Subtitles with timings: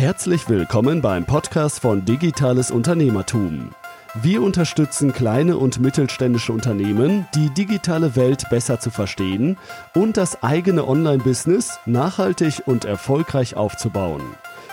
[0.00, 3.72] Herzlich willkommen beim Podcast von Digitales Unternehmertum.
[4.14, 9.58] Wir unterstützen kleine und mittelständische Unternehmen, die digitale Welt besser zu verstehen
[9.94, 14.22] und das eigene Online-Business nachhaltig und erfolgreich aufzubauen.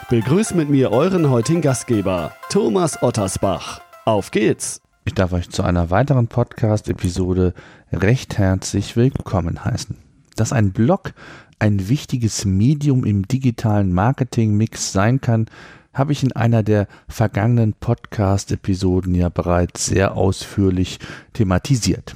[0.10, 3.82] Begrüßt mit mir euren heutigen Gastgeber, Thomas Ottersbach.
[4.06, 4.82] Auf geht's!
[5.04, 7.54] Ich darf euch zu einer weiteren Podcast-Episode
[7.92, 10.07] recht herzlich willkommen heißen.
[10.38, 11.14] Dass ein Blog
[11.60, 15.48] ein wichtiges Medium im digitalen Marketing-Mix sein kann,
[15.94, 21.00] habe ich in einer der vergangenen Podcast-Episoden ja bereits sehr ausführlich
[21.34, 22.16] thematisiert.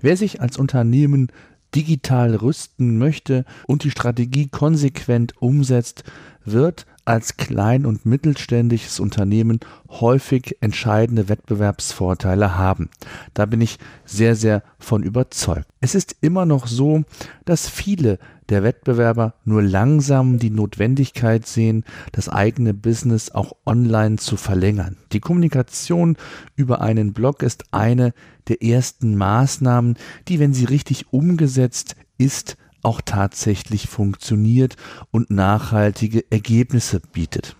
[0.00, 1.32] Wer sich als Unternehmen
[1.74, 6.04] digital rüsten möchte und die Strategie konsequent umsetzt,
[6.44, 12.90] wird als klein- und mittelständisches Unternehmen häufig entscheidende Wettbewerbsvorteile haben.
[13.34, 15.66] Da bin ich sehr, sehr von überzeugt.
[15.80, 17.04] Es ist immer noch so,
[17.44, 18.18] dass viele
[18.48, 24.96] der Wettbewerber nur langsam die Notwendigkeit sehen, das eigene Business auch online zu verlängern.
[25.12, 26.16] Die Kommunikation
[26.56, 28.12] über einen Blog ist eine
[28.48, 29.96] der ersten Maßnahmen,
[30.28, 34.76] die, wenn sie richtig umgesetzt ist, auch tatsächlich funktioniert
[35.10, 37.56] und nachhaltige Ergebnisse bietet.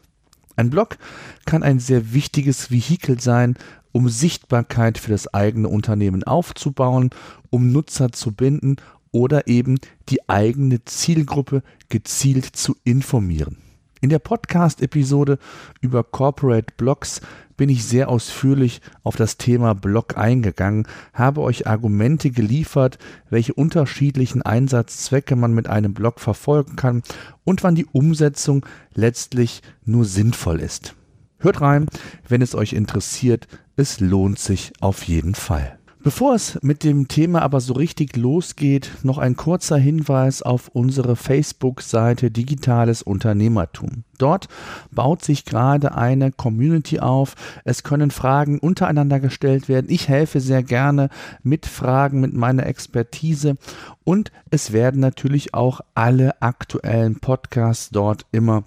[0.56, 0.98] Ein Blog
[1.44, 3.56] kann ein sehr wichtiges Vehikel sein,
[3.92, 7.10] um Sichtbarkeit für das eigene Unternehmen aufzubauen,
[7.50, 8.76] um Nutzer zu binden
[9.12, 13.58] oder eben die eigene Zielgruppe gezielt zu informieren.
[14.04, 15.38] In der Podcast-Episode
[15.80, 17.22] über Corporate Blogs
[17.56, 22.98] bin ich sehr ausführlich auf das Thema Blog eingegangen, habe euch Argumente geliefert,
[23.30, 27.02] welche unterschiedlichen Einsatzzwecke man mit einem Blog verfolgen kann
[27.44, 30.94] und wann die Umsetzung letztlich nur sinnvoll ist.
[31.38, 31.86] Hört rein,
[32.28, 35.78] wenn es euch interessiert, es lohnt sich auf jeden Fall.
[36.04, 41.16] Bevor es mit dem Thema aber so richtig losgeht, noch ein kurzer Hinweis auf unsere
[41.16, 44.04] Facebook-Seite Digitales Unternehmertum.
[44.18, 44.48] Dort
[44.90, 47.36] baut sich gerade eine Community auf.
[47.64, 49.86] Es können Fragen untereinander gestellt werden.
[49.88, 51.08] Ich helfe sehr gerne
[51.42, 53.56] mit Fragen, mit meiner Expertise.
[54.04, 58.64] Und es werden natürlich auch alle aktuellen Podcasts dort immer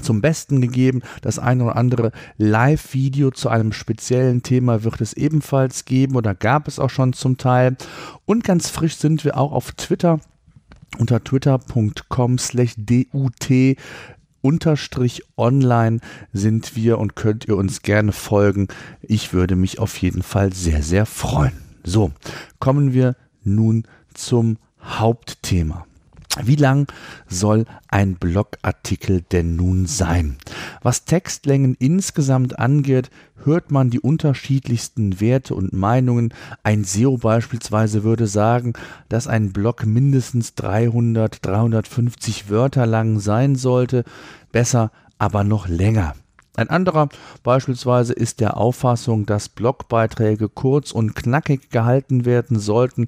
[0.00, 1.02] zum Besten gegeben.
[1.20, 6.68] Das eine oder andere Live-Video zu einem speziellen Thema wird es ebenfalls geben oder gab
[6.68, 7.76] es auch schon zum Teil.
[8.24, 10.20] Und ganz frisch sind wir auch auf Twitter
[10.98, 13.76] unter twitter.com slash dut
[14.42, 16.00] unterstrich online
[16.32, 18.68] sind wir und könnt ihr uns gerne folgen.
[19.00, 21.52] Ich würde mich auf jeden Fall sehr, sehr freuen.
[21.84, 22.12] So,
[22.58, 25.86] kommen wir nun zum Hauptthema.
[26.40, 26.90] Wie lang
[27.28, 30.38] soll ein Blogartikel denn nun sein?
[30.82, 33.10] Was Textlängen insgesamt angeht,
[33.44, 36.32] hört man die unterschiedlichsten Werte und Meinungen.
[36.62, 38.72] Ein SEO beispielsweise würde sagen,
[39.10, 44.04] dass ein Blog mindestens 300, 350 Wörter lang sein sollte,
[44.52, 46.14] besser aber noch länger.
[46.54, 47.08] Ein anderer
[47.42, 53.06] beispielsweise ist der Auffassung, dass Blogbeiträge kurz und knackig gehalten werden sollten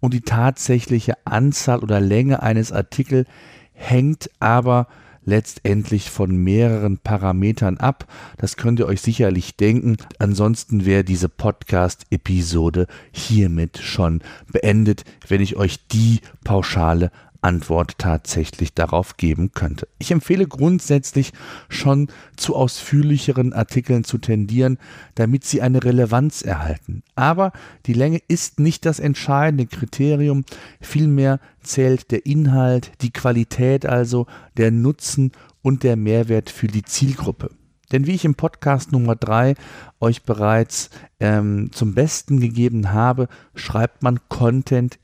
[0.00, 3.26] und die tatsächliche Anzahl oder Länge eines Artikels
[3.72, 4.88] hängt aber
[5.24, 8.06] letztendlich von mehreren Parametern ab.
[8.38, 9.96] Das könnt ihr euch sicherlich denken.
[10.18, 14.20] Ansonsten wäre diese Podcast-Episode hiermit schon
[14.50, 17.10] beendet, wenn ich euch die pauschale
[17.42, 19.88] Antwort tatsächlich darauf geben könnte.
[19.98, 21.32] Ich empfehle grundsätzlich
[21.68, 24.78] schon zu ausführlicheren Artikeln zu tendieren,
[25.14, 27.02] damit sie eine Relevanz erhalten.
[27.14, 27.52] Aber
[27.86, 30.44] die Länge ist nicht das entscheidende Kriterium,
[30.80, 34.26] vielmehr zählt der Inhalt, die Qualität also,
[34.56, 35.32] der Nutzen
[35.62, 37.50] und der Mehrwert für die Zielgruppe.
[37.92, 39.54] Denn wie ich im Podcast Nummer 3
[40.00, 40.88] euch bereits
[41.20, 44.98] ähm, zum Besten gegeben habe, schreibt man Content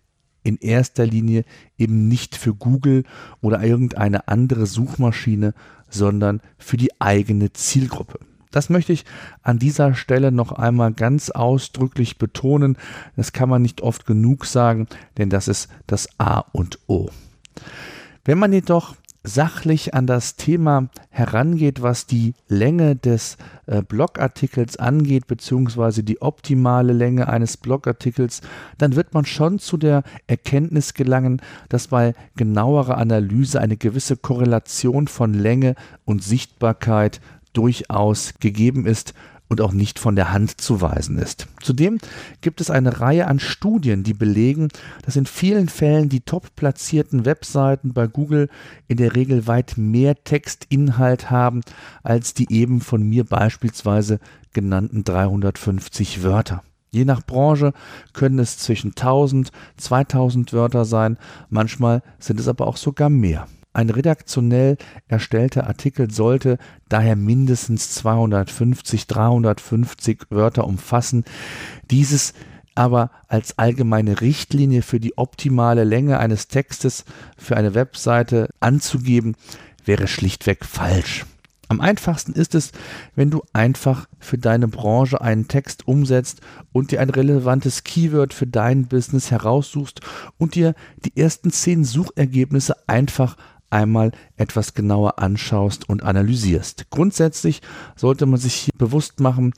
[0.49, 1.45] in erster Linie
[1.77, 3.05] eben nicht für Google
[3.41, 5.55] oder irgendeine andere Suchmaschine,
[5.89, 8.19] sondern für die eigene Zielgruppe.
[8.51, 9.05] Das möchte ich
[9.43, 12.79] an dieser Stelle noch einmal ganz ausdrücklich betonen.
[13.15, 14.89] Das kann man nicht oft genug sagen,
[15.19, 17.11] denn das ist das A und O.
[18.25, 23.37] Wenn man jedoch sachlich an das Thema herangeht, was die Länge des
[23.67, 28.41] äh, Blogartikels angeht, beziehungsweise die optimale Länge eines Blogartikels,
[28.79, 35.09] dann wird man schon zu der Erkenntnis gelangen, dass bei genauerer Analyse eine gewisse Korrelation
[35.09, 35.75] von Länge
[36.05, 37.21] und Sichtbarkeit
[37.53, 39.15] durchaus gegeben ist
[39.49, 41.47] und auch nicht von der Hand zu weisen ist.
[41.61, 41.99] Zudem
[42.41, 44.69] gibt es eine Reihe an Studien, die belegen,
[45.05, 48.49] dass in vielen Fällen die top platzierten Webseiten bei Google
[48.87, 51.63] in der Regel weit mehr Textinhalt haben
[52.03, 54.21] als die eben von mir beispielsweise
[54.53, 56.63] genannten 350 Wörter.
[56.91, 57.73] Je nach Branche
[58.13, 61.19] können es zwischen 1000, 2000 Wörter sein,
[61.51, 63.47] manchmal sind es aber auch sogar mehr.
[63.79, 64.77] Ein redaktionell
[65.07, 66.59] erstellter Artikel sollte
[66.89, 71.23] daher mindestens 250, 350 Wörter umfassen.
[71.89, 72.35] Dieses
[72.75, 77.05] aber als allgemeine Richtlinie für die optimale Länge eines Textes
[77.37, 79.37] für eine Webseite anzugeben,
[79.85, 81.25] wäre schlichtweg falsch.
[81.69, 82.73] Am einfachsten ist es,
[83.15, 86.41] wenn du einfach für deine Branche einen Text umsetzt
[86.73, 90.01] und dir ein relevantes Keyword für dein Business heraussuchst
[90.37, 93.37] und dir die ersten zehn Suchergebnisse einfach
[93.71, 96.91] einmal etwas genauer anschaust und analysierst.
[96.91, 97.63] Grundsätzlich
[97.97, 99.53] sollte man sich hier bewusst machen,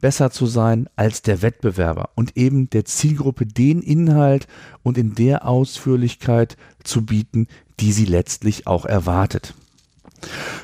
[0.00, 4.46] besser zu sein als der Wettbewerber und eben der Zielgruppe den Inhalt
[4.82, 7.48] und in der Ausführlichkeit zu bieten,
[7.80, 9.54] die sie letztlich auch erwartet.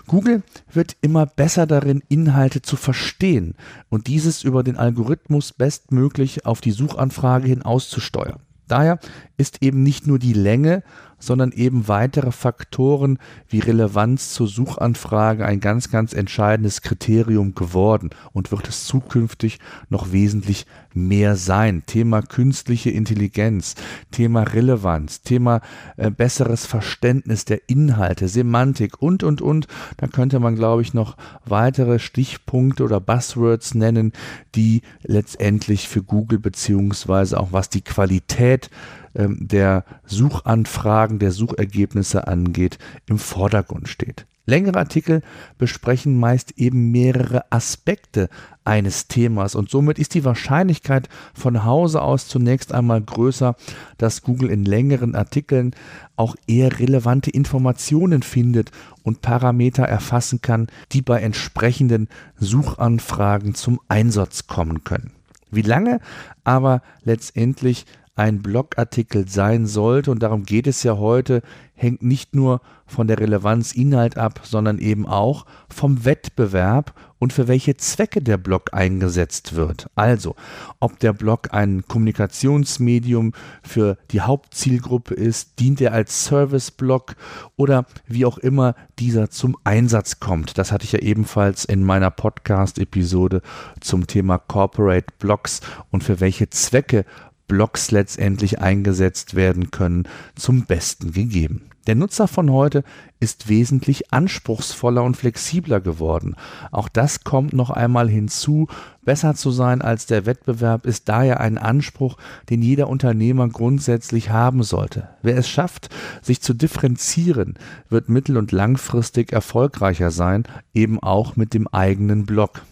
[0.07, 0.43] Google
[0.73, 3.55] wird immer besser darin, Inhalte zu verstehen
[3.89, 8.41] und dieses über den Algorithmus bestmöglich auf die Suchanfrage hin auszusteuern.
[8.69, 9.01] Daher
[9.41, 10.83] ist eben nicht nur die Länge,
[11.21, 18.51] sondern eben weitere Faktoren wie Relevanz zur Suchanfrage ein ganz, ganz entscheidendes Kriterium geworden und
[18.51, 19.59] wird es zukünftig
[19.91, 21.85] noch wesentlich mehr sein.
[21.87, 23.77] Thema künstliche Intelligenz,
[24.11, 25.61] Thema Relevanz, Thema
[25.97, 29.69] äh, besseres Verständnis der Inhalte, Semantik und, und, und.
[29.99, 34.13] Da könnte man, glaube ich, noch weitere Stichpunkte oder Buzzwords nennen,
[34.55, 38.71] die letztendlich für Google beziehungsweise auch was die Qualität
[39.15, 44.27] ähm, der Suchanfragen, der Suchergebnisse angeht, im Vordergrund steht.
[44.47, 45.23] Längere Artikel
[45.59, 48.29] besprechen meist eben mehrere Aspekte
[48.65, 53.55] eines Themas und somit ist die Wahrscheinlichkeit von Hause aus zunächst einmal größer,
[53.97, 55.73] dass Google in längeren Artikeln
[56.17, 58.73] auch eher relevante Informationen findet
[59.05, 65.13] und Parameter erfassen kann, die bei entsprechenden Suchanfragen zum Einsatz kommen können.
[65.53, 66.01] Wie lange
[66.45, 67.87] aber letztendlich
[68.21, 71.41] ein Blogartikel sein sollte, und darum geht es ja heute,
[71.73, 77.49] hängt nicht nur von der Relevanz Inhalt ab, sondern eben auch vom Wettbewerb und für
[77.49, 79.89] welche Zwecke der Blog eingesetzt wird.
[79.95, 80.37] Also,
[80.81, 83.33] ob der Blog ein Kommunikationsmedium
[83.63, 87.17] für die Hauptzielgruppe ist, dient er als Serviceblog
[87.57, 90.59] oder wie auch immer dieser zum Einsatz kommt.
[90.59, 93.41] Das hatte ich ja ebenfalls in meiner Podcast-Episode
[93.81, 97.07] zum Thema Corporate Blogs und für welche Zwecke
[97.51, 100.05] Blogs letztendlich eingesetzt werden können,
[100.37, 101.63] zum Besten gegeben.
[101.89, 102.85] Der Nutzer von heute
[103.19, 106.37] ist wesentlich anspruchsvoller und flexibler geworden.
[106.71, 108.69] Auch das kommt noch einmal hinzu.
[109.03, 112.19] Besser zu sein als der Wettbewerb ist daher ein Anspruch,
[112.51, 115.09] den jeder Unternehmer grundsätzlich haben sollte.
[115.23, 115.89] Wer es schafft,
[116.23, 117.55] sich zu differenzieren,
[117.89, 122.63] wird mittel- und langfristig erfolgreicher sein, eben auch mit dem eigenen Blog.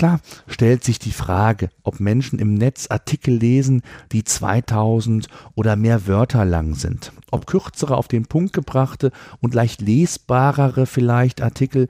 [0.00, 3.82] Klar stellt sich die Frage, ob Menschen im Netz Artikel lesen,
[4.12, 7.12] die 2000 oder mehr Wörter lang sind.
[7.30, 9.12] Ob kürzere auf den Punkt gebrachte
[9.42, 11.86] und leicht lesbarere vielleicht Artikel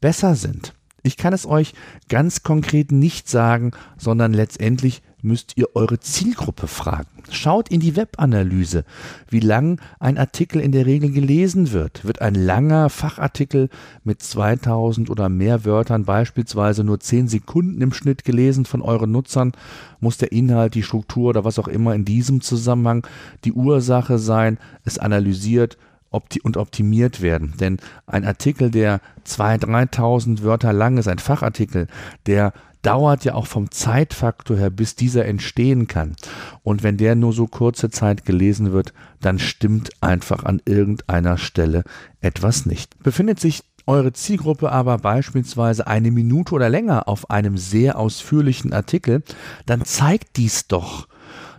[0.00, 0.74] besser sind.
[1.02, 1.74] Ich kann es euch
[2.08, 7.08] ganz konkret nicht sagen, sondern letztendlich müsst ihr eure Zielgruppe fragen.
[7.30, 8.84] Schaut in die Webanalyse,
[9.28, 12.04] wie lang ein Artikel in der Regel gelesen wird.
[12.04, 13.68] Wird ein langer Fachartikel
[14.04, 19.52] mit 2000 oder mehr Wörtern beispielsweise nur 10 Sekunden im Schnitt gelesen von euren Nutzern,
[20.00, 23.06] muss der Inhalt, die Struktur oder was auch immer in diesem Zusammenhang
[23.44, 25.78] die Ursache sein, es analysiert
[26.12, 27.54] opti und optimiert werden.
[27.58, 31.86] Denn ein Artikel, der 2.000, 3.000 Wörter lang ist, ein Fachartikel,
[32.26, 36.16] der dauert ja auch vom Zeitfaktor her, bis dieser entstehen kann.
[36.62, 41.84] Und wenn der nur so kurze Zeit gelesen wird, dann stimmt einfach an irgendeiner Stelle
[42.20, 43.00] etwas nicht.
[43.02, 49.22] Befindet sich eure Zielgruppe aber beispielsweise eine Minute oder länger auf einem sehr ausführlichen Artikel,
[49.66, 51.08] dann zeigt dies doch,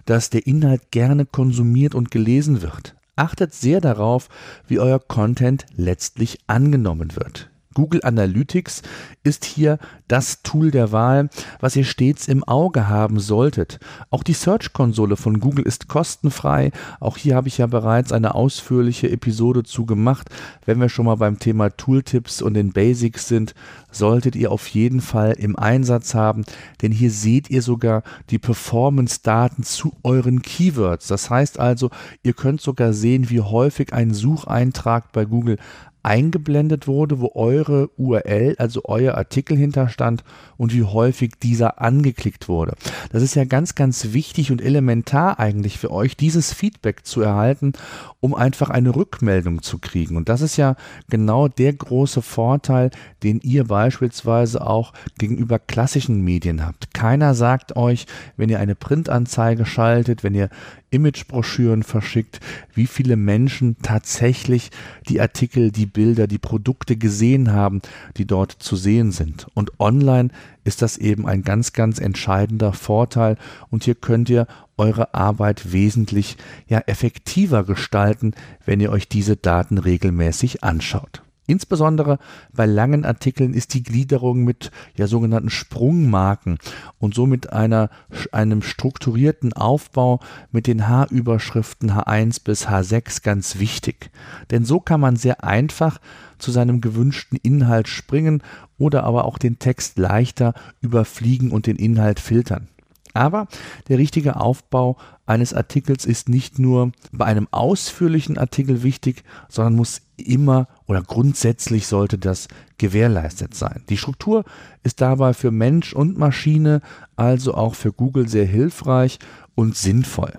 [0.06, 2.96] dass der Inhalt gerne konsumiert und gelesen wird.
[3.16, 4.30] Achtet sehr darauf,
[4.68, 7.50] wie euer Content letztlich angenommen wird.
[7.74, 8.82] Google Analytics
[9.24, 13.80] ist hier das Tool der Wahl, was ihr stets im Auge haben solltet.
[14.10, 16.72] Auch die Search-Konsole von Google ist kostenfrei.
[17.00, 20.30] Auch hier habe ich ja bereits eine ausführliche Episode zu gemacht.
[20.66, 23.56] Wenn wir schon mal beim Thema Tooltips und den Basics sind,
[23.92, 26.44] solltet ihr auf jeden Fall im Einsatz haben,
[26.82, 31.08] denn hier seht ihr sogar die Performance-Daten zu euren Keywords.
[31.08, 31.90] Das heißt also,
[32.24, 35.58] ihr könnt sogar sehen, wie häufig ein Sucheintrag bei Google
[36.04, 40.24] eingeblendet wurde, wo eure URL, also euer Artikel hinterstand
[40.58, 42.76] und wie häufig dieser angeklickt wurde.
[43.12, 47.74] Das ist ja ganz, ganz wichtig und elementar eigentlich für euch, dieses Feedback zu erhalten,
[48.20, 50.18] um einfach eine Rückmeldung zu kriegen.
[50.18, 50.76] Und das ist ja
[51.10, 52.92] genau der große Vorteil,
[53.24, 56.94] den ihr beispielsweise auch gegenüber klassischen Medien habt.
[56.94, 58.06] Keiner sagt euch,
[58.36, 60.50] wenn ihr eine Printanzeige schaltet, wenn ihr
[60.94, 62.40] Imagebroschüren verschickt,
[62.74, 64.70] wie viele Menschen tatsächlich
[65.10, 67.82] die Artikel, die Bilder, die Produkte gesehen haben,
[68.18, 69.48] die dort zu sehen sind.
[69.54, 70.30] Und online
[70.64, 73.38] ist das eben ein ganz, ganz entscheidender Vorteil
[73.70, 74.48] und hier könnt ihr
[74.78, 78.34] eure Arbeit wesentlich ja effektiver gestalten,
[78.66, 81.24] wenn ihr euch diese Daten regelmäßig anschaut.
[81.46, 82.20] Insbesondere
[82.54, 86.58] bei langen Artikeln ist die Gliederung mit ja sogenannten Sprungmarken
[87.00, 87.90] und somit einer,
[88.32, 90.22] einem strukturierten Aufbau
[90.52, 94.10] mit den H-Überschriften H1 bis H6 ganz wichtig.
[94.52, 96.00] Denn so kann man sehr einfach
[96.38, 98.42] zu seinem gewünschten Inhalt springen
[98.78, 102.70] oder aber auch den Text leichter überfliegen und den Inhalt filtern.
[103.14, 103.48] Aber
[103.88, 110.02] der richtige Aufbau eines Artikels ist nicht nur bei einem ausführlichen Artikel wichtig, sondern muss
[110.18, 113.84] immer oder grundsätzlich sollte das gewährleistet sein.
[113.90, 114.44] Die Struktur
[114.84, 116.82] ist dabei für Mensch und Maschine,
[117.16, 119.20] also auch für Google sehr hilfreich
[119.56, 120.34] und sinnvoll.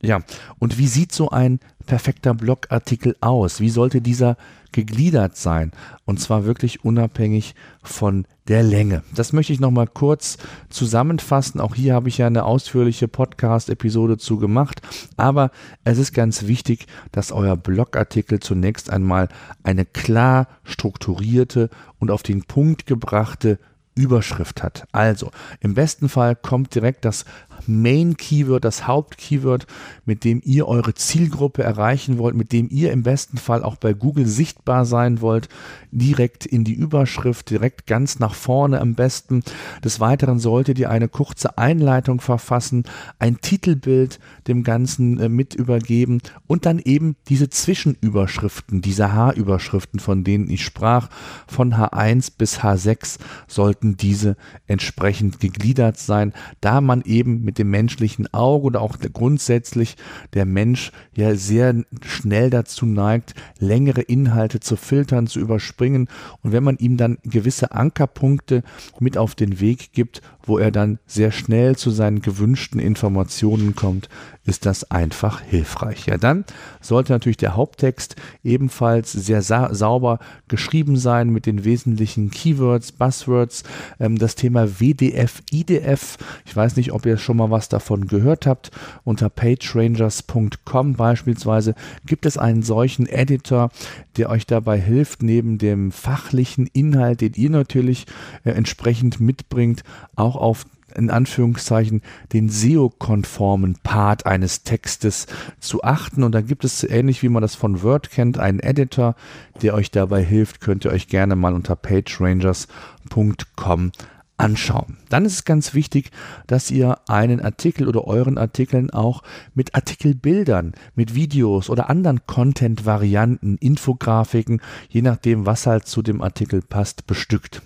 [0.00, 0.20] Ja,
[0.58, 1.58] und wie sieht so ein
[1.88, 3.60] perfekter Blogartikel aus?
[3.60, 4.36] Wie sollte dieser
[4.72, 5.72] gegliedert sein?
[6.04, 9.02] Und zwar wirklich unabhängig von der Länge.
[9.14, 10.36] Das möchte ich nochmal kurz
[10.68, 11.60] zusammenfassen.
[11.60, 14.82] Auch hier habe ich ja eine ausführliche Podcast-Episode zu gemacht.
[15.16, 15.50] Aber
[15.84, 19.28] es ist ganz wichtig, dass euer Blogartikel zunächst einmal
[19.62, 23.58] eine klar strukturierte und auf den Punkt gebrachte
[23.98, 24.86] Überschrift hat.
[24.92, 27.24] Also im besten Fall kommt direkt das
[27.66, 29.66] Main Keyword, das Hauptkeyword,
[30.04, 33.92] mit dem ihr eure Zielgruppe erreichen wollt, mit dem ihr im besten Fall auch bei
[33.92, 35.48] Google sichtbar sein wollt,
[35.90, 39.42] direkt in die Überschrift, direkt ganz nach vorne am besten.
[39.84, 42.84] Des Weiteren solltet ihr eine kurze Einleitung verfassen,
[43.18, 50.24] ein Titelbild dem Ganzen äh, mit übergeben und dann eben diese Zwischenüberschriften, diese H-Überschriften, von
[50.24, 51.08] denen ich sprach,
[51.46, 54.36] von H1 bis H6 sollten diese
[54.66, 59.96] entsprechend gegliedert sein, da man eben mit dem menschlichen Auge oder auch grundsätzlich
[60.34, 61.74] der Mensch ja sehr
[62.04, 66.10] schnell dazu neigt, längere Inhalte zu filtern, zu überspringen.
[66.42, 68.62] Und wenn man ihm dann gewisse Ankerpunkte
[69.00, 74.08] mit auf den Weg gibt, wo er dann sehr schnell zu seinen gewünschten Informationen kommt,
[74.48, 76.06] ist das einfach hilfreich.
[76.06, 76.44] Ja, dann
[76.80, 83.62] sollte natürlich der Haupttext ebenfalls sehr sa sauber geschrieben sein mit den wesentlichen Keywords, Buzzwords.
[84.00, 88.46] Ähm, das Thema WDF, IDF, ich weiß nicht, ob ihr schon mal was davon gehört
[88.46, 88.70] habt.
[89.04, 91.74] Unter pagerangers.com beispielsweise
[92.06, 93.70] gibt es einen solchen Editor,
[94.16, 98.06] der euch dabei hilft, neben dem fachlichen Inhalt, den ihr natürlich
[98.44, 99.82] äh, entsprechend mitbringt,
[100.16, 102.00] auch auf in Anführungszeichen
[102.32, 105.26] den SEO-konformen Part eines Textes
[105.60, 106.22] zu achten.
[106.22, 109.14] Und da gibt es, ähnlich wie man das von Word kennt, einen Editor,
[109.62, 110.60] der euch dabei hilft.
[110.60, 113.92] Könnt ihr euch gerne mal unter pagerangers.com
[114.38, 114.96] anschauen.
[115.08, 116.12] Dann ist es ganz wichtig,
[116.46, 123.56] dass ihr einen Artikel oder euren Artikeln auch mit Artikelbildern, mit Videos oder anderen Content-Varianten,
[123.58, 127.62] Infografiken, je nachdem, was halt zu dem Artikel passt, bestückt.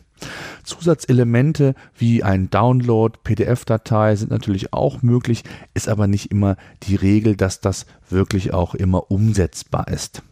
[0.63, 7.37] Zusatzelemente wie ein Download, PDF-Datei sind natürlich auch möglich, ist aber nicht immer die Regel,
[7.37, 10.23] dass das wirklich auch immer umsetzbar ist.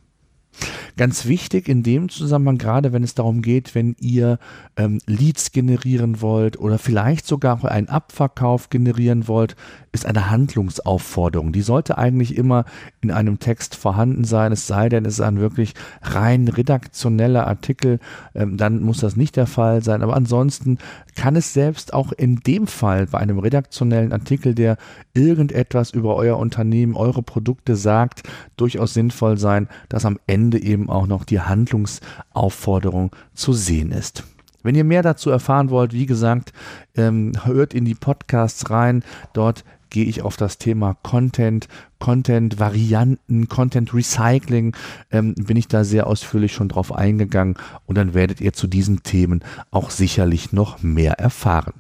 [0.96, 4.38] Ganz wichtig in dem Zusammenhang, gerade wenn es darum geht, wenn ihr
[4.76, 9.56] ähm, Leads generieren wollt oder vielleicht sogar einen Abverkauf generieren wollt,
[9.92, 11.52] ist eine Handlungsaufforderung.
[11.52, 12.64] Die sollte eigentlich immer
[13.00, 17.98] in einem Text vorhanden sein, es sei denn, es ist ein wirklich rein redaktioneller Artikel,
[18.34, 20.02] ähm, dann muss das nicht der Fall sein.
[20.02, 20.78] Aber ansonsten
[21.14, 24.76] kann es selbst auch in dem Fall bei einem redaktionellen Artikel, der
[25.14, 28.22] irgendetwas über euer Unternehmen, eure Produkte sagt,
[28.56, 34.24] durchaus sinnvoll sein, dass am Ende eben auch noch die Handlungsaufforderung zu sehen ist.
[34.62, 36.52] Wenn ihr mehr dazu erfahren wollt, wie gesagt,
[36.94, 39.02] ähm, hört in die Podcasts rein.
[39.32, 41.68] Dort gehe ich auf das Thema Content,
[41.98, 44.74] Content-Varianten, Content-Recycling,
[45.10, 47.56] ähm, bin ich da sehr ausführlich schon drauf eingegangen
[47.86, 51.74] und dann werdet ihr zu diesen Themen auch sicherlich noch mehr erfahren.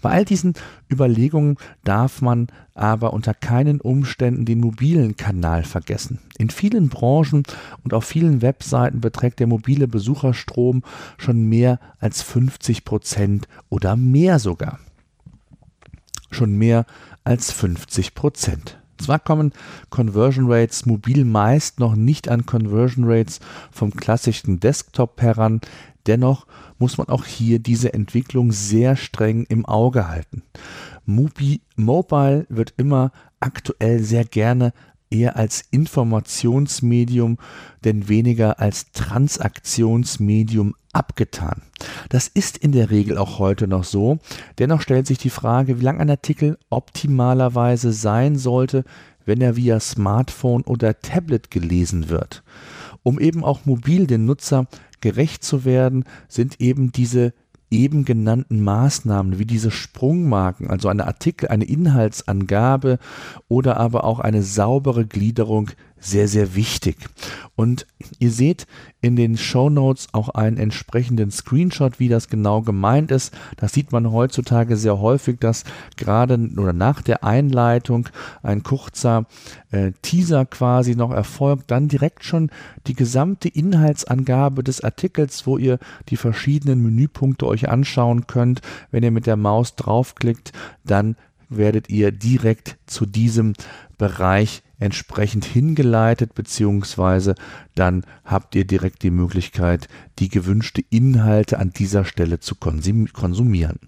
[0.00, 0.54] Bei all diesen
[0.90, 6.18] Überlegungen darf man aber unter keinen Umständen den mobilen Kanal vergessen.
[6.38, 7.42] In vielen Branchen
[7.84, 10.82] und auf vielen Webseiten beträgt der mobile Besucherstrom
[11.18, 14.78] schon mehr als 50 Prozent oder mehr sogar.
[16.30, 16.86] Schon mehr
[17.24, 18.78] als 50 Prozent.
[18.98, 19.52] Zwar kommen
[19.88, 25.60] Conversion Rates mobil meist noch nicht an Conversion Rates vom klassischen Desktop heran,
[26.06, 26.46] dennoch
[26.78, 30.42] muss man auch hier diese Entwicklung sehr streng im Auge halten.
[31.06, 33.10] Mobi Mobile wird immer
[33.40, 34.72] aktuell sehr gerne
[35.10, 37.38] eher als Informationsmedium,
[37.84, 41.62] denn weniger als Transaktionsmedium abgetan.
[42.08, 44.18] Das ist in der Regel auch heute noch so.
[44.58, 48.84] Dennoch stellt sich die Frage, wie lang ein Artikel optimalerweise sein sollte,
[49.24, 52.42] wenn er via Smartphone oder Tablet gelesen wird.
[53.02, 54.66] Um eben auch mobil den Nutzer
[55.00, 57.32] gerecht zu werden, sind eben diese
[57.70, 62.98] eben genannten Maßnahmen wie diese Sprungmarken, also eine Artikel, eine Inhaltsangabe
[63.48, 66.96] oder aber auch eine saubere Gliederung sehr, sehr wichtig.
[67.54, 67.86] Und
[68.18, 68.66] ihr seht
[69.02, 73.34] in den Show Notes auch einen entsprechenden Screenshot, wie das genau gemeint ist.
[73.56, 75.64] Das sieht man heutzutage sehr häufig, dass
[75.96, 78.08] gerade oder nach der Einleitung
[78.42, 79.26] ein kurzer
[79.70, 82.50] äh, Teaser quasi noch erfolgt, dann direkt schon
[82.86, 85.78] die gesamte Inhaltsangabe des Artikels, wo ihr
[86.08, 88.62] die verschiedenen Menüpunkte euch anschauen könnt.
[88.90, 90.52] Wenn ihr mit der Maus draufklickt,
[90.84, 91.16] dann
[91.50, 93.52] werdet ihr direkt zu diesem
[93.98, 97.36] Bereich entsprechend hingeleitet, beziehungsweise
[97.74, 103.78] dann habt ihr direkt die Möglichkeit, die gewünschte Inhalte an dieser Stelle zu konsumieren.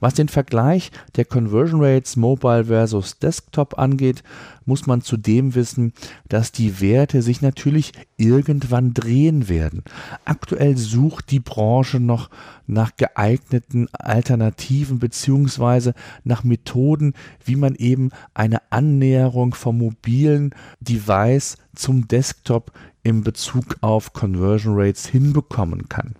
[0.00, 4.22] Was den Vergleich der Conversion Rates Mobile versus Desktop angeht,
[4.66, 5.92] muss man zudem wissen,
[6.28, 9.82] dass die Werte sich natürlich irgendwann drehen werden.
[10.24, 12.30] Aktuell sucht die Branche noch
[12.66, 15.94] nach geeigneten Alternativen beziehungsweise
[16.24, 22.72] nach Methoden, wie man eben eine Annäherung vom mobilen Device zum Desktop
[23.04, 26.14] in Bezug auf Conversion Rates hinbekommen kann.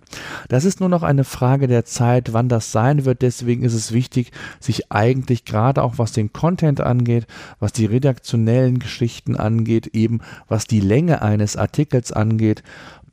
[0.49, 3.23] Das ist nur noch eine Frage der Zeit, wann das sein wird.
[3.23, 7.25] Deswegen ist es wichtig, sich eigentlich gerade auch was den Content angeht,
[7.59, 12.61] was die redaktionellen Geschichten angeht, eben was die Länge eines Artikels angeht,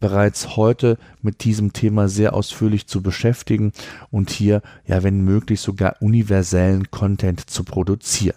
[0.02, 3.72] bereits heute mit diesem Thema sehr ausführlich zu beschäftigen
[4.10, 8.36] und hier, ja, wenn möglich, sogar universellen Content zu produzieren.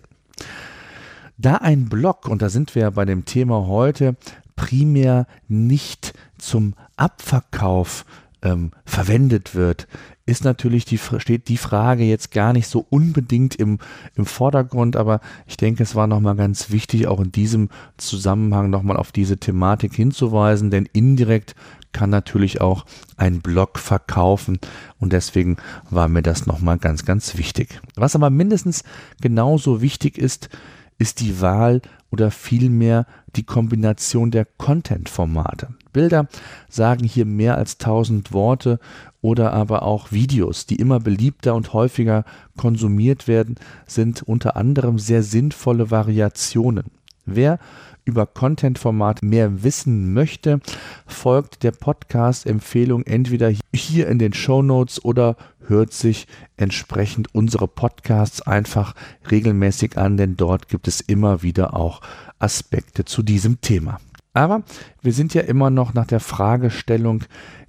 [1.38, 4.16] Da ein Blog, und da sind wir ja bei dem Thema heute,
[4.56, 8.06] primär nicht zum Abverkauf
[8.44, 9.88] ähm, verwendet wird,
[10.26, 13.78] ist natürlich die, steht die Frage jetzt gar nicht so unbedingt im,
[14.16, 18.98] im Vordergrund, aber ich denke, es war nochmal ganz wichtig, auch in diesem Zusammenhang nochmal
[18.98, 21.56] auf diese Thematik hinzuweisen, denn indirekt
[21.92, 22.86] kann natürlich auch
[23.18, 24.60] ein Blog verkaufen
[25.00, 25.58] und deswegen
[25.90, 27.80] war mir das nochmal ganz, ganz wichtig.
[27.96, 28.84] Was aber mindestens
[29.22, 30.50] genauso wichtig ist,
[30.98, 35.70] ist die Wahl oder vielmehr die Kombination der Content-Formate.
[35.94, 36.28] Bilder
[36.70, 38.80] sagen hier mehr als 1000 Worte
[39.26, 42.26] oder aber auch Videos, die immer beliebter und häufiger
[42.58, 43.56] konsumiert werden,
[43.88, 46.92] sind unter anderem sehr sinnvolle Variationen.
[47.26, 47.58] Wer
[48.04, 50.60] über Content-Format mehr wissen möchte,
[51.08, 58.44] folgt der Podcast-Empfehlung entweder hier in den Show Notes oder hört sich entsprechend unsere Podcasts
[58.44, 58.94] einfach
[59.32, 62.02] regelmäßig an, denn dort gibt es immer wieder auch
[62.38, 64.00] Aspekte zu diesem Thema.
[64.36, 64.64] Aber
[65.02, 67.24] wir sind ja immer noch nach der Fragestellung,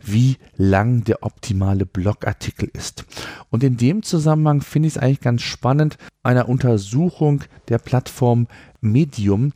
[0.05, 3.05] wie lang der optimale Blogartikel ist.
[3.51, 8.49] Und in dem Zusammenhang finde ich es eigentlich ganz spannend, einer Untersuchung der Plattform
[8.81, 9.53] Medium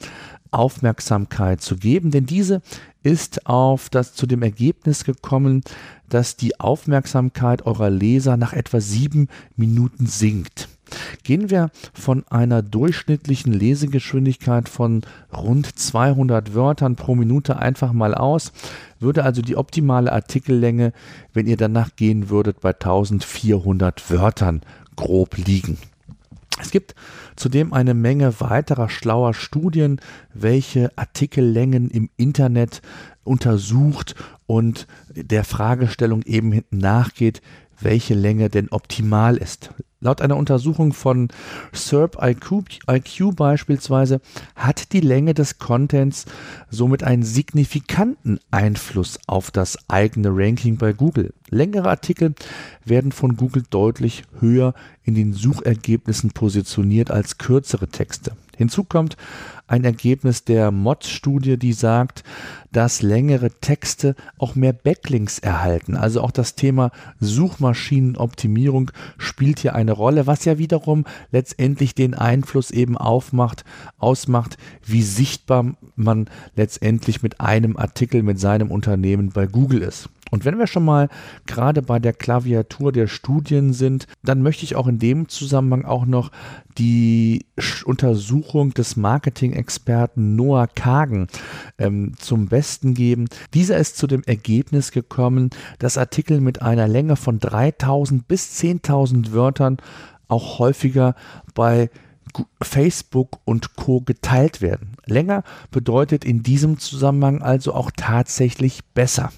[0.52, 2.62] Aufmerksamkeit zu geben, denn diese
[3.02, 5.62] ist auf das zu dem Ergebnis gekommen,
[6.08, 10.68] dass die Aufmerksamkeit eurer Leser nach etwa sieben Minuten sinkt.
[11.22, 15.02] Gehen wir von einer durchschnittlichen Lesegeschwindigkeit von
[15.36, 18.52] rund 200 Wörtern pro Minute einfach mal aus,
[18.98, 20.92] würde also die optimale Artikellänge,
[21.32, 24.62] wenn ihr danach gehen würdet, bei 1400 Wörtern
[24.96, 25.78] grob liegen.
[26.60, 26.94] Es gibt
[27.36, 30.00] zudem eine Menge weiterer schlauer Studien,
[30.34, 32.82] welche Artikellängen im Internet
[33.24, 34.14] untersucht
[34.46, 37.40] und der Fragestellung eben nachgeht,
[37.80, 39.70] welche Länge denn optimal ist.
[40.02, 41.28] Laut einer Untersuchung von
[41.72, 44.22] SERP IQ, IQ, beispielsweise
[44.56, 46.24] hat die Länge des Contents
[46.70, 51.34] somit einen signifikanten Einfluss auf das eigene Ranking bei Google.
[51.50, 52.34] Längere Artikel
[52.82, 58.32] werden von Google deutlich höher in den Suchergebnissen positioniert als kürzere Texte.
[58.60, 59.16] Hinzu kommt
[59.68, 62.24] ein Ergebnis der MOD-Studie, die sagt,
[62.72, 65.96] dass längere Texte auch mehr Backlinks erhalten.
[65.96, 72.70] Also auch das Thema Suchmaschinenoptimierung spielt hier eine Rolle, was ja wiederum letztendlich den Einfluss
[72.70, 73.64] eben aufmacht,
[73.96, 80.10] ausmacht, wie sichtbar man letztendlich mit einem Artikel, mit seinem Unternehmen bei Google ist.
[80.30, 81.08] Und wenn wir schon mal
[81.46, 86.06] gerade bei der Klaviatur der Studien sind, dann möchte ich auch in dem Zusammenhang auch
[86.06, 86.30] noch
[86.78, 87.46] die
[87.84, 91.26] Untersuchung des Marketing-Experten Noah Kagen
[91.78, 93.26] ähm, zum Besten geben.
[93.54, 99.32] Dieser ist zu dem Ergebnis gekommen, dass Artikel mit einer Länge von 3000 bis 10.000
[99.32, 99.78] Wörtern
[100.28, 101.14] auch häufiger
[101.54, 101.90] bei
[102.62, 104.96] Facebook und Co geteilt werden.
[105.04, 109.32] Länger bedeutet in diesem Zusammenhang also auch tatsächlich besser.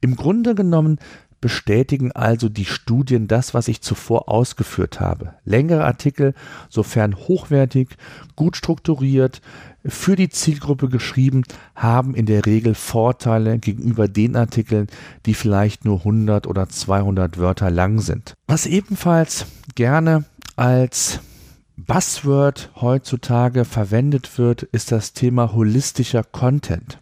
[0.00, 0.98] Im Grunde genommen
[1.44, 5.34] bestätigen also die Studien das, was ich zuvor ausgeführt habe.
[5.44, 6.32] Längere Artikel,
[6.70, 7.90] sofern hochwertig,
[8.34, 9.42] gut strukturiert,
[9.84, 11.42] für die Zielgruppe geschrieben,
[11.74, 14.86] haben in der Regel Vorteile gegenüber den Artikeln,
[15.26, 18.32] die vielleicht nur 100 oder 200 Wörter lang sind.
[18.46, 20.24] Was ebenfalls gerne
[20.56, 21.20] als
[21.76, 26.98] Buzzword heutzutage verwendet wird, ist das Thema holistischer Content.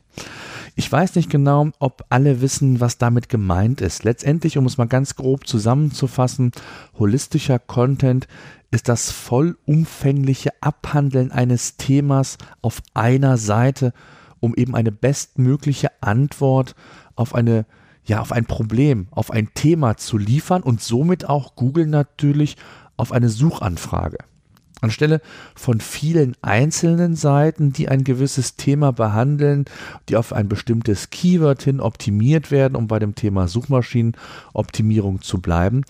[0.75, 4.05] Ich weiß nicht genau, ob alle wissen, was damit gemeint ist.
[4.05, 6.53] Letztendlich, um es mal ganz grob zusammenzufassen,
[6.99, 8.27] holistischer Content
[8.71, 13.93] ist das vollumfängliche Abhandeln eines Themas auf einer Seite,
[14.41, 16.75] um eben eine bestmögliche Antwort
[17.17, 17.67] auf eine
[18.05, 22.57] ja, auf ein Problem, auf ein Thema zu liefern und somit auch Google natürlich
[22.97, 24.19] auf eine Suchanfrage.
[24.83, 25.21] Anstelle
[25.55, 29.65] von vielen einzelnen Seiten, die ein gewisses Thema behandeln,
[30.09, 35.83] die auf ein bestimmtes Keyword hin optimiert werden, um bei dem Thema Suchmaschinenoptimierung zu bleiben,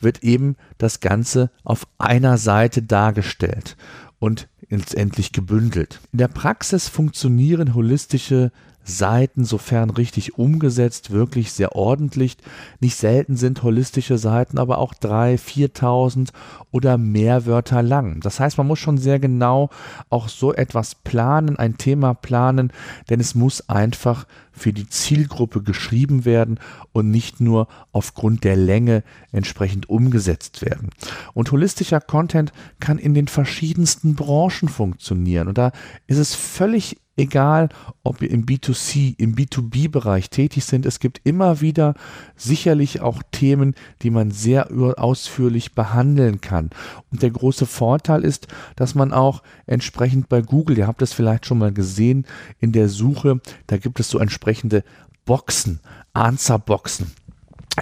[0.00, 3.76] wird eben das Ganze auf einer Seite dargestellt
[4.18, 6.00] und letztendlich gebündelt.
[6.12, 8.52] In der Praxis funktionieren holistische
[8.88, 12.36] Seiten, sofern richtig umgesetzt, wirklich sehr ordentlich.
[12.80, 15.38] Nicht selten sind holistische Seiten aber auch 3.000,
[15.74, 16.28] 4.000
[16.70, 18.20] oder mehr Wörter lang.
[18.20, 19.70] Das heißt, man muss schon sehr genau
[20.10, 22.72] auch so etwas planen, ein Thema planen,
[23.10, 26.58] denn es muss einfach für die Zielgruppe geschrieben werden
[26.92, 30.90] und nicht nur aufgrund der Länge entsprechend umgesetzt werden.
[31.32, 35.48] Und holistischer Content kann in den verschiedensten Branchen funktionieren.
[35.48, 35.72] Und da
[36.06, 37.68] ist es völlig egal
[38.02, 41.94] ob wir im B2C, im B2B-Bereich tätig sind, es gibt immer wieder
[42.36, 46.70] sicherlich auch Themen, die man sehr ausführlich behandeln kann.
[47.10, 51.46] Und der große Vorteil ist, dass man auch entsprechend bei Google, ihr habt es vielleicht
[51.46, 52.26] schon mal gesehen,
[52.60, 54.84] in der Suche, da gibt es so entsprechende
[55.24, 55.80] Boxen,
[56.14, 57.12] Answer-Boxen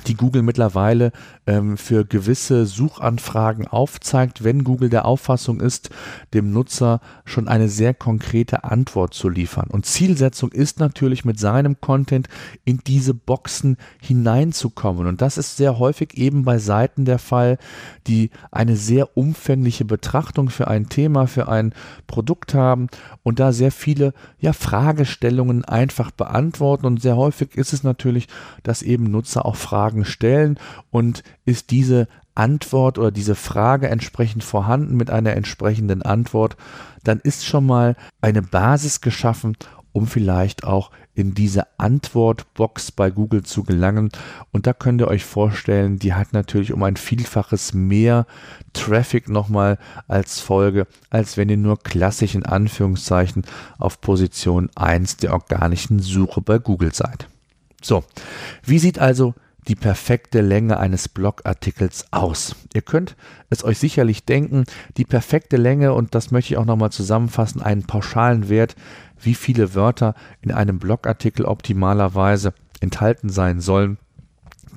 [0.05, 1.13] die Google mittlerweile
[1.47, 5.91] ähm, für gewisse Suchanfragen aufzeigt, wenn Google der Auffassung ist,
[6.35, 9.69] dem Nutzer schon eine sehr konkrete Antwort zu liefern.
[9.71, 12.29] Und Zielsetzung ist natürlich mit seinem Content
[12.65, 15.07] in diese Boxen hineinzukommen.
[15.07, 17.59] Und das ist sehr häufig eben bei Seiten der Fall,
[18.07, 21.75] die eine sehr umfängliche Betrachtung für ein Thema, für ein
[22.07, 22.89] Produkt haben
[23.23, 26.87] und da sehr viele ja, Fragestellungen einfach beantworten.
[26.87, 28.29] Und sehr häufig ist es natürlich,
[28.63, 30.59] dass eben Nutzer auch Fragen stellen
[30.91, 36.57] und ist diese Antwort oder diese Frage entsprechend vorhanden mit einer entsprechenden Antwort,
[37.03, 39.57] dann ist schon mal eine Basis geschaffen,
[39.93, 44.11] um vielleicht auch in diese Antwortbox bei Google zu gelangen.
[44.53, 48.27] Und da könnt ihr euch vorstellen, die hat natürlich um ein Vielfaches mehr
[48.75, 53.45] Traffic nochmal als Folge, als wenn ihr nur klassisch in Anführungszeichen
[53.79, 57.29] auf Position 1 der organischen Suche bei Google seid.
[57.83, 58.05] So,
[58.63, 59.35] wie sieht also
[59.69, 62.57] die perfekte Länge eines Blogartikels aus?
[62.75, 63.17] Ihr könnt
[63.51, 64.65] es euch sicherlich denken,
[64.97, 68.77] die perfekte Länge, und das möchte ich auch nochmal zusammenfassen, einen pauschalen Wert,
[69.21, 73.99] wie viele Wörter in einem Blogartikel optimalerweise enthalten sein sollen,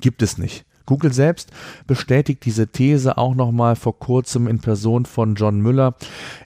[0.00, 0.64] gibt es nicht.
[0.86, 1.52] Google selbst
[1.86, 5.94] bestätigt diese These auch nochmal vor kurzem in Person von John Müller.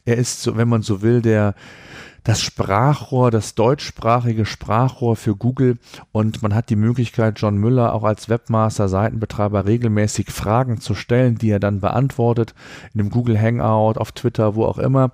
[0.05, 1.55] Er ist, wenn man so will, der
[2.25, 5.79] das Sprachrohr, das deutschsprachige Sprachrohr für Google
[6.11, 11.37] und man hat die Möglichkeit, John Müller auch als Webmaster, Seitenbetreiber regelmäßig Fragen zu stellen,
[11.37, 12.55] die er dann beantwortet,
[12.95, 15.13] in dem Google Hangout, auf Twitter, wo auch immer.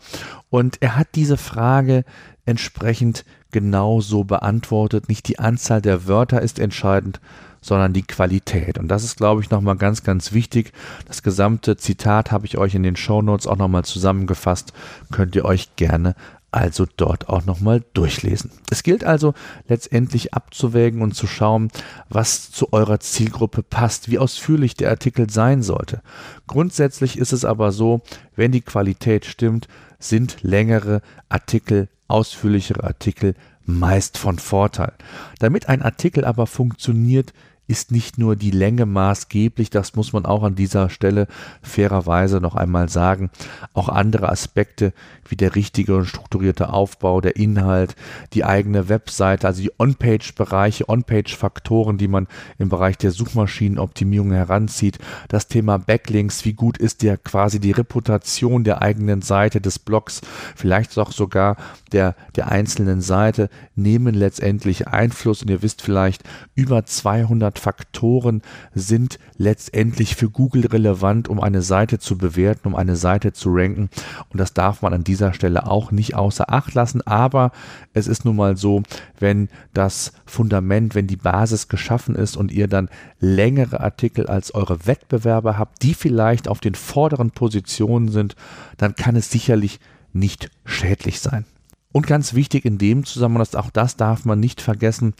[0.50, 2.04] Und er hat diese Frage
[2.46, 5.08] entsprechend genauso beantwortet.
[5.08, 7.20] Nicht die Anzahl der Wörter ist entscheidend,
[7.60, 8.78] sondern die Qualität.
[8.78, 10.72] Und das ist, glaube ich, nochmal ganz, ganz wichtig.
[11.06, 14.72] Das gesamte Zitat habe ich euch in den Show Notes auch nochmal zusammengefasst.
[15.10, 16.14] Könnt ihr euch gerne
[16.52, 18.50] also dort auch nochmal durchlesen.
[18.70, 19.34] Es gilt also
[19.68, 21.70] letztendlich abzuwägen und zu schauen,
[22.08, 26.02] was zu eurer Zielgruppe passt, wie ausführlich der Artikel sein sollte.
[26.46, 28.02] Grundsätzlich ist es aber so,
[28.36, 33.34] wenn die Qualität stimmt, sind längere Artikel, ausführlichere Artikel
[33.64, 34.92] meist von Vorteil.
[35.38, 37.32] Damit ein Artikel aber funktioniert,
[37.70, 41.28] ist nicht nur die Länge maßgeblich, das muss man auch an dieser Stelle
[41.62, 43.30] fairerweise noch einmal sagen.
[43.74, 44.92] Auch andere Aspekte
[45.28, 47.94] wie der richtige und strukturierte Aufbau, der Inhalt,
[48.32, 52.26] die eigene Webseite, also die On-Page-Bereiche, On-Page-Faktoren, die man
[52.58, 58.64] im Bereich der Suchmaschinenoptimierung heranzieht, das Thema Backlinks, wie gut ist der quasi die Reputation
[58.64, 60.22] der eigenen Seite des Blogs,
[60.56, 61.56] vielleicht auch sogar
[61.92, 66.24] der, der einzelnen Seite, nehmen letztendlich Einfluss und ihr wisst vielleicht,
[66.56, 68.42] über 200 Faktoren
[68.74, 73.90] sind letztendlich für Google relevant, um eine Seite zu bewerten, um eine Seite zu ranken.
[74.30, 77.06] Und das darf man an dieser Stelle auch nicht außer Acht lassen.
[77.06, 77.52] Aber
[77.92, 78.82] es ist nun mal so,
[79.18, 82.88] wenn das Fundament, wenn die Basis geschaffen ist und ihr dann
[83.20, 88.34] längere Artikel als eure Wettbewerber habt, die vielleicht auf den vorderen Positionen sind,
[88.78, 89.80] dann kann es sicherlich
[90.12, 91.44] nicht schädlich sein.
[91.92, 95.14] Und ganz wichtig in dem Zusammenhang, auch das darf man nicht vergessen,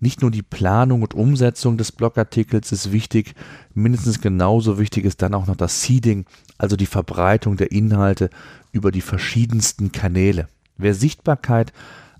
[0.00, 3.34] nicht nur die Planung und Umsetzung des Blogartikels ist wichtig,
[3.74, 6.24] mindestens genauso wichtig ist dann auch noch das Seeding,
[6.56, 8.30] also die Verbreitung der Inhalte
[8.72, 10.48] über die verschiedensten Kanäle.
[10.78, 11.72] Wer Sichtbarkeit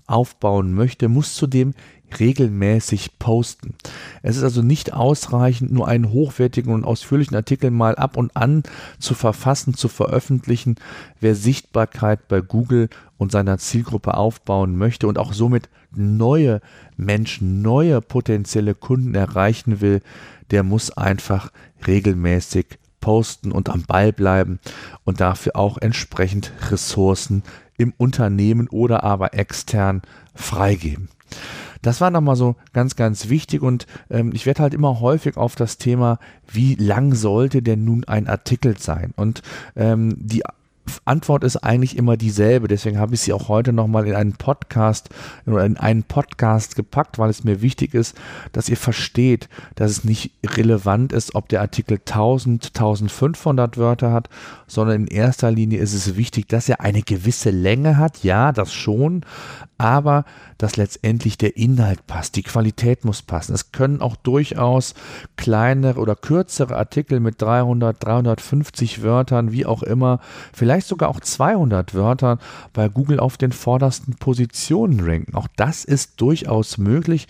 [0.07, 1.73] aufbauen möchte, muss zudem
[2.19, 3.75] regelmäßig posten.
[4.21, 8.63] Es ist also nicht ausreichend, nur einen hochwertigen und ausführlichen Artikel mal ab und an
[8.99, 10.75] zu verfassen, zu veröffentlichen.
[11.19, 16.61] Wer Sichtbarkeit bei Google und seiner Zielgruppe aufbauen möchte und auch somit neue
[16.97, 20.01] Menschen, neue potenzielle Kunden erreichen will,
[20.51, 21.51] der muss einfach
[21.87, 24.59] regelmäßig posten und am Ball bleiben
[25.03, 27.43] und dafür auch entsprechend Ressourcen
[27.77, 30.01] im Unternehmen oder aber extern
[30.33, 31.09] freigeben.
[31.81, 35.55] Das war nochmal so ganz, ganz wichtig und ähm, ich werde halt immer häufig auf
[35.55, 39.13] das Thema, wie lang sollte denn nun ein Artikel sein?
[39.15, 39.43] Und
[39.75, 40.43] ähm, die
[41.05, 42.67] Antwort ist eigentlich immer dieselbe.
[42.67, 45.09] Deswegen habe ich sie auch heute nochmal in einen Podcast
[45.45, 48.15] oder in einen Podcast gepackt, weil es mir wichtig ist,
[48.51, 54.29] dass ihr versteht, dass es nicht relevant ist, ob der Artikel 1000, 1500 Wörter hat,
[54.67, 58.23] sondern in erster Linie ist es wichtig, dass er eine gewisse Länge hat.
[58.23, 59.21] Ja, das schon,
[59.77, 60.25] aber
[60.57, 63.53] dass letztendlich der Inhalt passt, die Qualität muss passen.
[63.53, 64.93] Es können auch durchaus
[65.35, 70.19] kleinere oder kürzere Artikel mit 300, 350 Wörtern, wie auch immer,
[70.53, 72.39] vielleicht sogar auch 200 Wörtern
[72.73, 75.35] bei Google auf den vordersten Positionen ranken.
[75.35, 77.27] Auch das ist durchaus möglich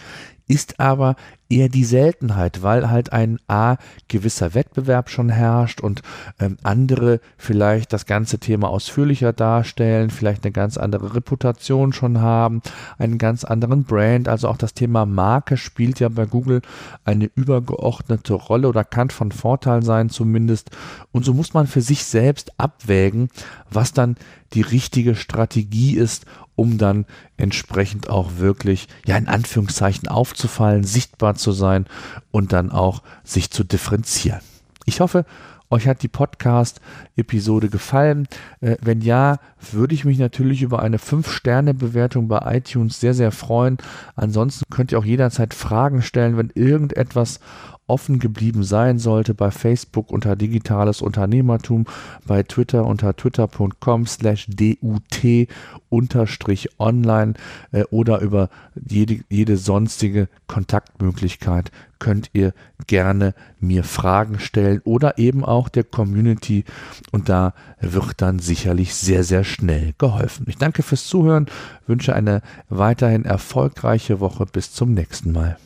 [0.47, 1.15] ist aber
[1.49, 3.77] eher die Seltenheit, weil halt ein A
[4.07, 6.01] gewisser Wettbewerb schon herrscht und
[6.39, 12.61] ähm, andere vielleicht das ganze Thema ausführlicher darstellen, vielleicht eine ganz andere Reputation schon haben,
[12.97, 16.61] einen ganz anderen Brand, also auch das Thema Marke spielt ja bei Google
[17.03, 20.71] eine übergeordnete Rolle oder kann von Vorteil sein zumindest.
[21.11, 23.29] Und so muss man für sich selbst abwägen,
[23.69, 24.15] was dann
[24.53, 27.05] die richtige Strategie ist, um dann
[27.37, 31.85] entsprechend auch wirklich, ja, in Anführungszeichen aufzufallen, sichtbar zu sein
[32.31, 34.41] und dann auch sich zu differenzieren.
[34.85, 35.25] Ich hoffe,
[35.71, 38.27] euch hat die Podcast-Episode gefallen.
[38.59, 39.39] Äh, wenn ja,
[39.71, 43.77] würde ich mich natürlich über eine 5-Sterne-Bewertung bei iTunes sehr, sehr freuen.
[44.15, 47.39] Ansonsten könnt ihr auch jederzeit Fragen stellen, wenn irgendetwas
[47.87, 51.85] offen geblieben sein sollte, bei Facebook unter digitales Unternehmertum,
[52.25, 55.47] bei Twitter unter twitter.com slash dut
[55.89, 57.35] unterstrich online
[57.71, 62.53] äh, oder über jede, jede sonstige Kontaktmöglichkeit könnt ihr
[62.87, 66.65] gerne mir Fragen stellen oder eben auch der Community
[67.11, 70.45] und da wird dann sicherlich sehr, sehr schnell geholfen.
[70.49, 71.47] Ich danke fürs Zuhören,
[71.87, 74.45] wünsche eine weiterhin erfolgreiche Woche.
[74.45, 75.57] Bis zum nächsten Mal.